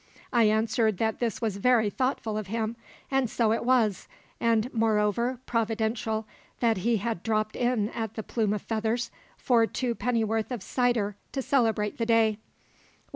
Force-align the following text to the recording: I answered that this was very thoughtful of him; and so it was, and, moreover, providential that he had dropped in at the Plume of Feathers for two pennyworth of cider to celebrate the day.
I 0.33 0.45
answered 0.45 0.97
that 0.97 1.19
this 1.19 1.41
was 1.41 1.57
very 1.57 1.91
thoughtful 1.91 2.35
of 2.35 2.47
him; 2.47 2.75
and 3.11 3.29
so 3.29 3.53
it 3.53 3.63
was, 3.63 4.07
and, 4.39 4.73
moreover, 4.73 5.37
providential 5.45 6.25
that 6.59 6.77
he 6.77 6.97
had 6.97 7.21
dropped 7.21 7.55
in 7.55 7.89
at 7.89 8.15
the 8.15 8.23
Plume 8.23 8.53
of 8.53 8.63
Feathers 8.63 9.11
for 9.37 9.67
two 9.67 9.93
pennyworth 9.93 10.49
of 10.49 10.63
cider 10.63 11.17
to 11.33 11.43
celebrate 11.43 11.99
the 11.99 12.07
day. 12.07 12.39